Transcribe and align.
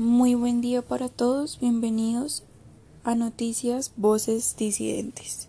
Muy 0.00 0.34
buen 0.34 0.62
día 0.62 0.80
para 0.80 1.10
todos, 1.10 1.60
bienvenidos 1.60 2.44
a 3.04 3.14
Noticias 3.14 3.92
Voces 3.98 4.56
Disidentes. 4.56 5.48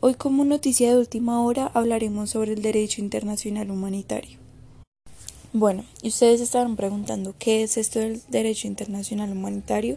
Hoy 0.00 0.16
como 0.16 0.44
noticia 0.44 0.90
de 0.90 0.98
última 0.98 1.42
hora 1.42 1.70
hablaremos 1.72 2.28
sobre 2.28 2.52
el 2.52 2.60
derecho 2.60 3.00
internacional 3.00 3.70
humanitario. 3.70 4.36
Bueno, 5.54 5.82
y 6.02 6.08
ustedes 6.08 6.42
estarán 6.42 6.76
preguntando 6.76 7.34
qué 7.38 7.62
es 7.62 7.78
esto 7.78 8.00
del 8.00 8.20
derecho 8.28 8.66
internacional 8.66 9.32
humanitario 9.32 9.96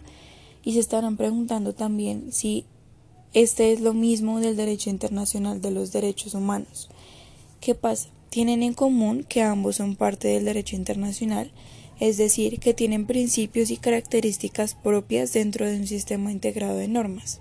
y 0.63 0.71
se 0.71 0.79
estarán 0.79 1.17
preguntando 1.17 1.75
también 1.75 2.31
si 2.31 2.63
este 3.33 3.73
es 3.73 3.81
lo 3.81 3.93
mismo 3.93 4.39
del 4.39 4.55
derecho 4.55 4.89
internacional 4.89 5.61
de 5.61 5.71
los 5.71 5.91
derechos 5.91 6.35
humanos. 6.35 6.87
¿Qué 7.59 7.75
pasa? 7.75 8.07
Tienen 8.29 8.63
en 8.63 8.73
común 8.73 9.25
que 9.27 9.41
ambos 9.43 9.75
son 9.75 9.97
parte 9.97 10.29
del 10.29 10.45
derecho 10.45 10.77
internacional 10.77 11.51
es 11.99 12.17
decir, 12.17 12.59
que 12.59 12.73
tienen 12.73 13.05
principios 13.05 13.71
y 13.71 13.77
características 13.77 14.75
propias 14.75 15.33
dentro 15.33 15.65
de 15.65 15.77
un 15.77 15.87
sistema 15.87 16.31
integrado 16.31 16.77
de 16.77 16.87
normas. 16.87 17.39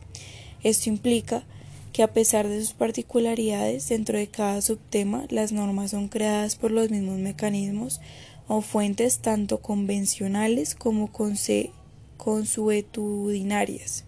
Esto 0.62 0.88
implica 0.88 1.44
que 1.92 2.02
a 2.02 2.12
pesar 2.12 2.48
de 2.48 2.60
sus 2.60 2.72
particularidades 2.74 3.88
dentro 3.88 4.18
de 4.18 4.26
cada 4.26 4.60
subtema, 4.60 5.24
las 5.30 5.52
normas 5.52 5.92
son 5.92 6.08
creadas 6.08 6.56
por 6.56 6.70
los 6.70 6.90
mismos 6.90 7.18
mecanismos 7.18 8.00
o 8.48 8.60
fuentes 8.60 9.18
tanto 9.18 9.58
convencionales 9.58 10.74
como 10.74 11.10
consuetudinarias. 12.16 14.04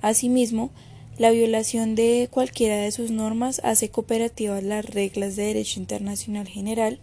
Asimismo, 0.00 0.70
la 1.18 1.30
violación 1.30 1.94
de 1.94 2.28
cualquiera 2.30 2.76
de 2.76 2.90
sus 2.90 3.10
normas 3.10 3.60
hace 3.64 3.90
cooperativas 3.90 4.62
las 4.62 4.86
reglas 4.86 5.36
de 5.36 5.44
derecho 5.44 5.78
internacional 5.78 6.48
general 6.48 6.98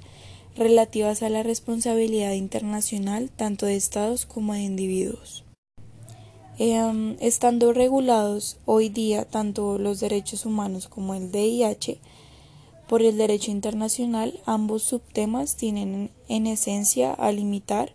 relativas 0.59 1.23
a 1.23 1.29
la 1.29 1.41
responsabilidad 1.41 2.33
internacional 2.33 3.29
tanto 3.29 3.65
de 3.65 3.77
estados 3.77 4.25
como 4.25 4.53
de 4.53 4.59
individuos. 4.59 5.45
Em, 6.57 7.15
estando 7.21 7.71
regulados 7.71 8.57
hoy 8.65 8.89
día 8.89 9.23
tanto 9.23 9.77
los 9.77 10.01
derechos 10.01 10.45
humanos 10.45 10.89
como 10.89 11.13
el 11.15 11.31
DIH 11.31 11.99
por 12.89 13.01
el 13.01 13.17
derecho 13.17 13.51
internacional, 13.51 14.37
ambos 14.45 14.83
subtemas 14.83 15.55
tienen 15.55 16.11
en 16.27 16.45
esencia 16.45 17.13
a 17.13 17.31
limitar 17.31 17.93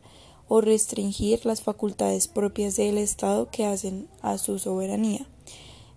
o 0.49 0.63
restringir 0.63 1.45
las 1.45 1.61
facultades 1.61 2.29
propias 2.29 2.77
del 2.77 2.97
Estado 2.97 3.51
que 3.51 3.67
hacen 3.67 4.09
a 4.23 4.39
su 4.39 4.59
soberanía. 4.59 5.27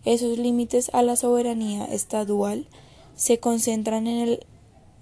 Esos 0.03 0.38
límites 0.38 0.89
a 0.94 1.02
la 1.02 1.16
soberanía 1.16 1.86
estadual 1.86 2.67
se 3.16 3.39
concentran 3.39 4.08
en 4.08 4.27
el 4.27 4.45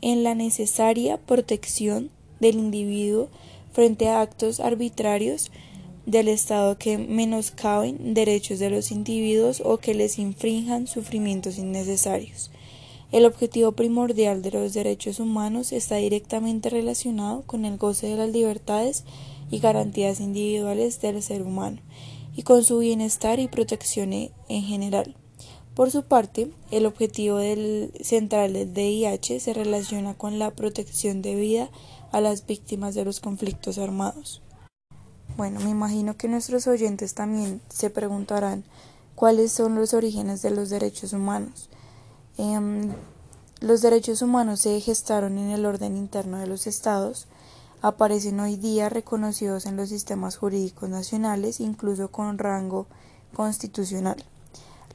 en 0.02 0.24
la 0.24 0.36
necesaria 0.36 1.18
protección 1.18 2.10
del 2.40 2.56
individuo 2.56 3.30
frente 3.72 4.08
a 4.08 4.22
actos 4.22 4.60
arbitrarios 4.60 5.52
del 6.06 6.28
Estado 6.28 6.78
que 6.78 6.98
menoscaben 6.98 8.14
derechos 8.14 8.60
de 8.60 8.70
los 8.70 8.92
individuos 8.92 9.62
o 9.66 9.78
que 9.78 9.94
les 9.94 10.20
infrinjan 10.20 10.88
sufrimientos 10.88 11.58
innecesarios. 11.58 12.52
El 13.12 13.26
objetivo 13.26 13.72
primordial 13.72 14.42
de 14.42 14.52
los 14.52 14.74
derechos 14.74 15.20
humanos 15.20 15.72
está 15.72 15.96
directamente 15.96 16.70
relacionado 16.70 17.44
con 17.44 17.66
el 17.66 17.78
goce 17.78 18.08
de 18.08 18.18
las 18.18 18.30
libertades 18.30 19.04
y 19.52 19.60
garantías 19.60 20.20
individuales 20.20 21.02
del 21.02 21.22
ser 21.22 21.42
humano 21.42 21.82
y 22.36 22.44
con 22.44 22.64
su 22.64 22.80
bienestar 22.80 23.40
y 23.40 23.48
protección 23.48 24.12
en 24.14 24.32
general. 24.64 25.16
Por 25.76 25.92
su 25.92 26.04
parte, 26.04 26.54
el 26.72 26.86
objetivo 26.86 27.36
del 27.36 27.92
central 28.02 28.54
del 28.54 28.74
DIH 28.74 29.42
se 29.42 29.54
relaciona 29.54 30.14
con 30.14 30.40
la 30.40 30.52
protección 30.52 31.22
de 31.22 31.36
vida 31.36 31.70
a 32.14 32.22
las 32.22 32.46
víctimas 32.46 32.96
de 32.96 33.04
los 33.04 33.20
conflictos 33.20 33.78
armados. 33.78 34.42
Bueno, 35.36 35.60
me 35.60 35.70
imagino 35.70 36.16
que 36.16 36.30
nuestros 36.30 36.66
oyentes 36.68 37.14
también 37.14 37.60
se 37.68 37.90
preguntarán 37.90 38.64
cuáles 39.16 39.52
son 39.52 39.76
los 39.76 39.94
orígenes 39.94 40.42
de 40.42 40.52
los 40.52 40.70
derechos 40.70 41.12
humanos. 41.12 41.70
Em, 42.38 42.94
los 43.60 43.82
derechos 43.82 44.22
humanos 44.22 44.62
se 44.62 44.80
gestaron 44.80 45.38
en 45.38 45.50
el 45.50 45.66
orden 45.66 45.98
interno 45.98 46.38
de 46.38 46.48
los 46.48 46.68
estados, 46.68 47.28
aparecen 47.82 48.40
hoy 48.40 48.56
día 48.56 48.88
reconocidos 48.88 49.66
en 49.66 49.76
los 49.76 49.90
sistemas 49.90 50.38
jurídicos 50.38 50.88
nacionales, 50.88 51.60
incluso 51.60 52.12
con 52.12 52.38
rango 52.38 52.88
constitucional. 53.34 54.24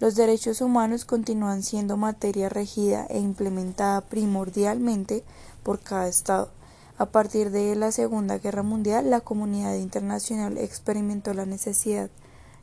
Los 0.01 0.15
derechos 0.15 0.63
humanos 0.63 1.05
continúan 1.05 1.63
siendo 1.63 1.99
materia 1.99 2.49
regida 2.49 3.07
e 3.11 3.19
implementada 3.19 4.01
primordialmente 4.01 5.23
por 5.63 5.79
cada 5.79 6.09
Estado. 6.09 6.49
A 6.97 7.05
partir 7.05 7.51
de 7.51 7.77
la 7.77 7.93
Segunda 7.93 8.39
Guerra 8.39 8.63
Mundial, 8.63 9.11
la 9.11 9.21
comunidad 9.21 9.75
internacional 9.75 10.57
experimentó 10.57 11.35
la 11.35 11.45
necesidad 11.45 12.09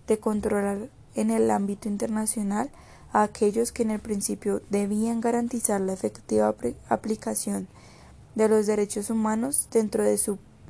de 0.08 0.18
controlar 0.18 0.90
en 1.14 1.30
el 1.30 1.52
ámbito 1.52 1.88
internacional 1.88 2.72
a 3.14 3.22
aquellos 3.22 3.72
que 3.72 3.84
en 3.84 3.92
el 3.92 4.00
principio 4.00 4.64
debían 4.72 5.22
garantizar 5.22 5.80
la 5.80 5.94
efectiva 5.94 6.56
aplicación 6.90 7.68
de 8.34 8.50
los 8.50 8.66
derechos 8.66 9.12
humanos 9.12 9.68
dentro 9.72 10.04
de, 10.04 10.20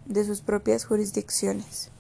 de 0.06 0.26
sus 0.26 0.42
propias 0.42 0.84
jurisdicciones. 0.84 1.92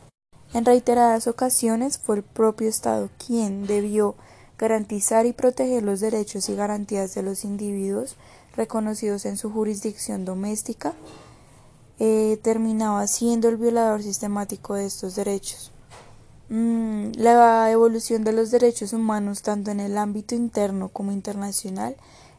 En 0.53 0.65
reiteradas 0.65 1.27
ocasiones 1.27 1.97
fue 1.97 2.17
el 2.17 2.23
propio 2.23 2.67
Estado 2.67 3.09
quien 3.25 3.65
debió 3.65 4.15
garantizar 4.57 5.25
y 5.25 5.33
proteger 5.33 5.83
los 5.83 5.99
derechos 5.99 6.49
y 6.49 6.55
garantías 6.55 7.13
de 7.13 7.23
los 7.23 7.43
individuos 7.43 8.15
reconocidos 8.55 9.25
en 9.25 9.37
su 9.37 9.51
jurisdicción 9.51 10.25
doméstica, 10.25 10.93
eh, 11.99 12.39
terminaba 12.41 13.05
siendo 13.07 13.49
el 13.49 13.57
violador 13.57 14.03
sistemático 14.03 14.73
de 14.73 14.85
estos 14.85 15.15
derechos. 15.15 15.71
Mm, 16.49 17.11
la 17.17 17.69
evolución 17.71 18.23
de 18.23 18.31
los 18.31 18.51
derechos 18.51 18.93
humanos, 18.93 19.41
tanto 19.41 19.71
en 19.71 19.79
el 19.79 19.97
ámbito 19.97 20.33
interno 20.33 20.89
como 20.89 21.11
internacional, 21.11 21.95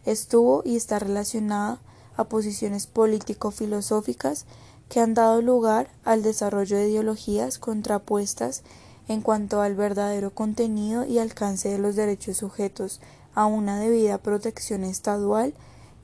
estuvo 0.07 0.63
y 0.65 0.77
está 0.77 0.99
relacionada 0.99 1.79
a 2.17 2.25
posiciones 2.25 2.87
político-filosóficas 2.87 4.47
que 4.89 5.01
han 5.01 5.15
dado 5.15 5.43
lugar 5.43 5.91
al 6.05 6.23
desarrollo 6.23 6.77
de 6.77 6.89
ideologías 6.89 7.59
contrapuestas 7.59 8.63
en 9.09 9.23
cuanto 9.23 9.61
al 9.61 9.75
verdadero 9.75 10.31
contenido 10.31 11.05
y 11.05 11.19
alcance 11.19 11.69
de 11.71 11.79
los 11.79 11.97
derechos 11.97 12.37
sujetos 12.37 13.01
a 13.35 13.47
una 13.47 13.81
debida 13.81 14.19
protección 14.19 14.85
estadual 14.85 15.55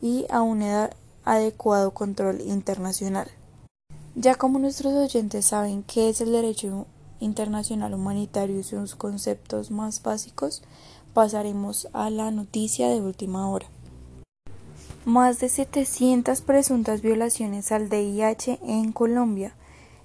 y 0.01 0.27
a 0.31 0.43
un 0.43 0.63
adecuado 1.25 1.93
control 1.93 2.41
internacional. 2.41 3.29
Ya 4.15 4.37
como 4.37 4.59
nuestros 4.59 4.95
oyentes 4.95 5.47
saben 5.47 5.83
qué 5.83 6.09
es 6.09 6.21
el 6.21 6.33
derecho 6.33 6.87
internacional 7.21 7.95
humanitario 7.95 8.61
y 8.61 8.63
sus 8.63 8.95
conceptos 8.95 9.71
más 9.71 10.03
básicos, 10.03 10.63
pasaremos 11.13 11.89
a 11.93 12.11
la 12.11 12.31
noticia 12.31 12.89
de 12.89 13.01
última 13.01 13.49
hora. 13.49 13.67
Más 15.05 15.39
de 15.39 15.49
700 15.49 16.41
presuntas 16.41 17.03
violaciones 17.03 17.73
al 17.73 17.89
DIH 17.89 18.59
en 18.63 18.93
Colombia 18.93 19.55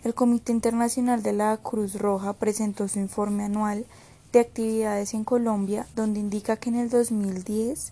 el 0.04 0.14
Comité 0.14 0.52
Internacional 0.54 1.24
de 1.24 1.34
la 1.34 1.58
Cruz 1.58 1.96
Roja 1.96 2.32
presentó 2.34 2.88
su 2.88 3.00
informe 3.00 3.44
anual 3.44 3.86
de 4.32 4.40
actividades 4.40 5.14
en 5.14 5.26
Colombia, 5.26 5.88
donde 5.96 6.22
indica 6.22 6.56
que 6.56 6.70
en 6.70 6.76
el 6.76 6.90
2010 6.90 7.92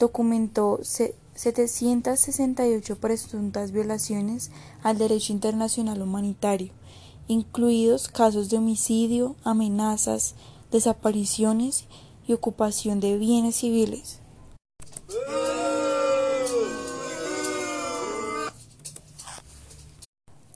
documentó 0.00 0.80
768 0.82 2.96
presuntas 2.96 3.72
violaciones 3.72 4.50
al 4.82 4.96
derecho 4.96 5.34
internacional 5.34 6.00
humanitario, 6.00 6.72
incluidos 7.28 8.08
casos 8.08 8.48
de 8.48 8.56
homicidio, 8.56 9.36
amenazas, 9.44 10.34
desapariciones 10.70 11.84
y 12.26 12.32
ocupación 12.32 13.00
de 13.00 13.18
bienes 13.18 13.56
civiles. 13.56 14.23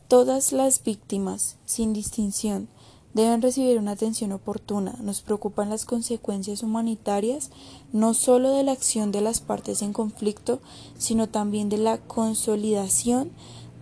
Todas 0.08 0.52
las 0.52 0.82
víctimas, 0.82 1.58
sin 1.66 1.92
distinción, 1.92 2.68
deben 3.12 3.42
recibir 3.42 3.78
una 3.78 3.90
atención 3.90 4.32
oportuna. 4.32 4.96
Nos 5.02 5.20
preocupan 5.20 5.68
las 5.68 5.84
consecuencias 5.84 6.62
humanitarias 6.62 7.50
no 7.92 8.14
solo 8.14 8.52
de 8.52 8.62
la 8.62 8.72
acción 8.72 9.12
de 9.12 9.20
las 9.20 9.40
partes 9.40 9.82
en 9.82 9.92
conflicto, 9.92 10.60
sino 10.96 11.28
también 11.28 11.68
de 11.68 11.76
la 11.76 11.98
consolidación 11.98 13.32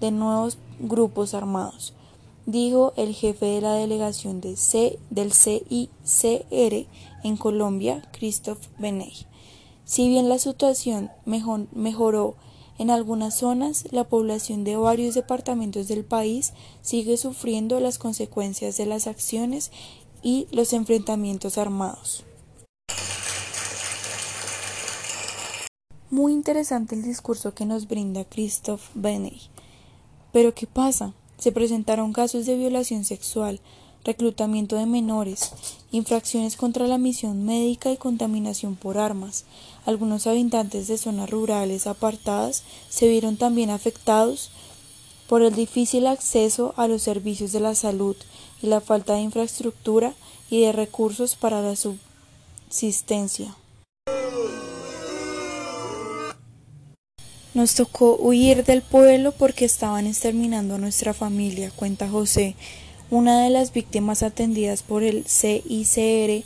de 0.00 0.10
nuevos 0.10 0.58
grupos 0.80 1.32
armados, 1.32 1.94
dijo 2.44 2.92
el 2.96 3.14
jefe 3.14 3.46
de 3.46 3.60
la 3.60 3.74
delegación 3.74 4.40
de 4.40 4.56
C, 4.56 4.98
del 5.10 5.32
CICR 5.32 6.88
en 7.22 7.36
Colombia, 7.36 8.02
Christophe 8.10 8.68
Beney. 8.80 9.12
Si 9.84 10.08
bien 10.08 10.28
la 10.28 10.40
situación 10.40 11.12
mejoró 11.24 12.34
en 12.78 12.90
algunas 12.90 13.38
zonas, 13.38 13.84
la 13.90 14.04
población 14.04 14.64
de 14.64 14.76
varios 14.76 15.14
departamentos 15.14 15.88
del 15.88 16.04
país 16.04 16.52
sigue 16.82 17.16
sufriendo 17.16 17.80
las 17.80 17.98
consecuencias 17.98 18.76
de 18.76 18.86
las 18.86 19.06
acciones 19.06 19.70
y 20.22 20.46
los 20.50 20.72
enfrentamientos 20.72 21.56
armados. 21.58 22.24
Muy 26.10 26.32
interesante 26.32 26.94
el 26.94 27.02
discurso 27.02 27.54
que 27.54 27.64
nos 27.64 27.88
brinda 27.88 28.24
Christoph 28.24 28.82
Beney. 28.94 29.40
Pero 30.32 30.54
¿qué 30.54 30.66
pasa? 30.66 31.14
Se 31.38 31.52
presentaron 31.52 32.12
casos 32.12 32.46
de 32.46 32.56
violación 32.56 33.04
sexual, 33.04 33.60
reclutamiento 34.06 34.76
de 34.76 34.86
menores, 34.86 35.52
infracciones 35.92 36.56
contra 36.56 36.86
la 36.86 36.96
misión 36.96 37.44
médica 37.44 37.90
y 37.90 37.96
contaminación 37.96 38.76
por 38.76 38.96
armas. 38.96 39.44
Algunos 39.84 40.26
habitantes 40.26 40.88
de 40.88 40.96
zonas 40.96 41.28
rurales 41.28 41.86
apartadas 41.86 42.62
se 42.88 43.08
vieron 43.08 43.36
también 43.36 43.68
afectados 43.70 44.50
por 45.28 45.42
el 45.42 45.54
difícil 45.54 46.06
acceso 46.06 46.72
a 46.76 46.88
los 46.88 47.02
servicios 47.02 47.52
de 47.52 47.60
la 47.60 47.74
salud 47.74 48.16
y 48.62 48.68
la 48.68 48.80
falta 48.80 49.14
de 49.14 49.22
infraestructura 49.22 50.14
y 50.48 50.60
de 50.60 50.72
recursos 50.72 51.34
para 51.34 51.60
la 51.60 51.74
subsistencia. 51.76 53.54
Nos 57.54 57.74
tocó 57.74 58.16
huir 58.16 58.64
del 58.64 58.82
pueblo 58.82 59.32
porque 59.32 59.64
estaban 59.64 60.06
exterminando 60.06 60.74
a 60.74 60.78
nuestra 60.78 61.14
familia, 61.14 61.72
cuenta 61.74 62.06
José, 62.06 62.54
una 63.10 63.42
de 63.42 63.50
las 63.50 63.72
víctimas 63.72 64.22
atendidas 64.22 64.82
por 64.82 65.02
el 65.02 65.24
CICR 65.26 66.44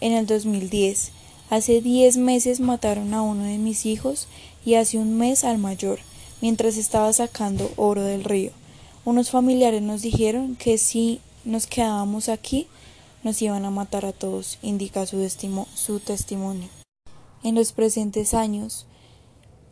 en 0.00 0.12
el 0.12 0.26
2010. 0.26 1.10
Hace 1.50 1.80
10 1.80 2.16
meses 2.18 2.60
mataron 2.60 3.12
a 3.14 3.22
uno 3.22 3.44
de 3.44 3.58
mis 3.58 3.84
hijos 3.84 4.28
y 4.64 4.74
hace 4.74 4.98
un 4.98 5.18
mes 5.18 5.44
al 5.44 5.58
mayor, 5.58 5.98
mientras 6.40 6.76
estaba 6.76 7.12
sacando 7.12 7.70
oro 7.76 8.02
del 8.02 8.24
río. 8.24 8.52
Unos 9.04 9.30
familiares 9.30 9.82
nos 9.82 10.02
dijeron 10.02 10.54
que 10.56 10.78
si 10.78 11.20
nos 11.44 11.66
quedábamos 11.66 12.28
aquí, 12.28 12.68
nos 13.24 13.42
iban 13.42 13.64
a 13.64 13.70
matar 13.70 14.06
a 14.06 14.12
todos, 14.12 14.58
indica 14.62 15.04
su, 15.06 15.28
su 15.74 16.00
testimonio. 16.00 16.68
En 17.42 17.56
los 17.56 17.72
presentes 17.72 18.34
años, 18.34 18.86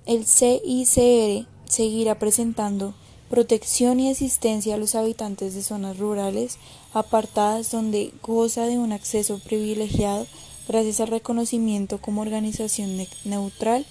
el 0.07 0.27
CICR 0.27 1.47
seguirá 1.67 2.19
presentando 2.19 2.95
protección 3.31 4.01
y 4.01 4.11
asistencia 4.11 4.75
a 4.75 4.79
los 4.79 4.97
habitantes 4.97 5.55
de 5.55 5.63
zonas 5.63 5.99
rurales 5.99 6.59
apartadas 6.93 7.71
donde 7.71 8.13
goza 8.23 8.67
de 8.67 8.77
un 8.77 8.93
acceso 8.93 9.39
privilegiado 9.39 10.27
gracias 10.67 10.99
al 11.01 11.09
reconocimiento 11.09 12.01
como 12.01 12.23
organización 12.23 12.99
neutral, 13.25 13.87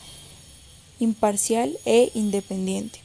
imparcial 0.99 1.77
e 1.85 2.11
independiente. 2.13 2.99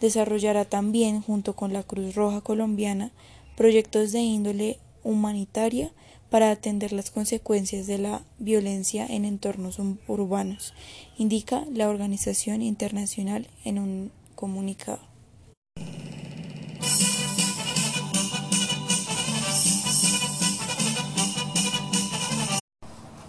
Desarrollará 0.00 0.66
también, 0.66 1.22
junto 1.22 1.56
con 1.56 1.72
la 1.72 1.82
Cruz 1.82 2.14
Roja 2.14 2.42
Colombiana, 2.42 3.10
proyectos 3.56 4.12
de 4.12 4.20
índole 4.20 4.78
humanitaria 5.02 5.92
para 6.28 6.50
atender 6.50 6.92
las 6.92 7.10
consecuencias 7.10 7.86
de 7.86 7.98
la 7.98 8.22
violencia 8.38 9.06
en 9.06 9.24
entornos 9.24 9.78
urbanos, 10.06 10.74
indica 11.18 11.64
la 11.72 11.88
organización 11.88 12.62
internacional 12.62 13.48
en 13.64 13.78
un 13.78 14.12
comunicado. 14.34 15.10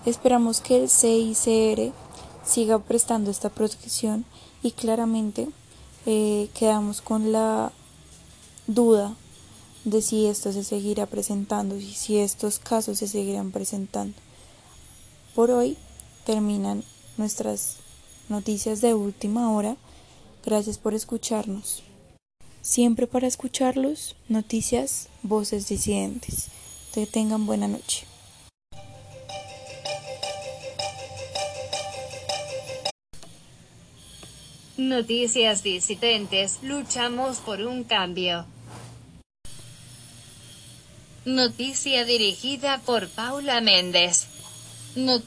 Esperamos 0.06 0.62
que 0.62 0.78
el 0.78 0.90
CICR 0.90 1.94
siga 2.44 2.80
prestando 2.80 3.30
esta 3.30 3.50
protección 3.50 4.26
y 4.64 4.72
claramente 4.72 5.48
eh, 6.08 6.50
quedamos 6.56 7.02
con 7.02 7.32
la 7.32 7.72
duda 8.66 9.16
de 9.86 10.02
si 10.02 10.26
esto 10.26 10.52
se 10.54 10.64
seguirá 10.64 11.06
presentando 11.06 11.78
y 11.78 11.94
si 11.94 12.18
estos 12.18 12.58
casos 12.58 12.98
se 12.98 13.08
seguirán 13.08 13.52
presentando. 13.52 14.16
Por 15.36 15.52
hoy 15.52 15.78
terminan 16.26 16.84
nuestras 17.18 17.78
noticias 18.28 18.82
de 18.82 18.96
última 18.96 19.52
hora. 19.52 19.78
Gracias 20.44 20.80
por 20.80 20.96
escucharnos. 20.96 21.84
Siempre 22.62 23.06
para 23.06 23.28
escucharlos, 23.28 24.16
noticias, 24.30 25.10
voces 25.22 25.68
disidentes. 25.68 26.48
Que 26.94 27.06
tengan 27.06 27.46
buena 27.46 27.68
noche. 27.68 28.11
Noticias 34.82 35.62
disidentes, 35.62 36.58
luchamos 36.64 37.38
por 37.38 37.62
un 37.62 37.84
cambio. 37.84 38.48
Noticia 41.24 42.04
dirigida 42.04 42.82
por 42.84 43.08
Paula 43.08 43.62
Méndez. 43.62 44.26